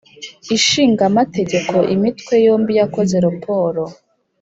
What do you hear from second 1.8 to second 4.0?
imitwe yombi yakoze raporo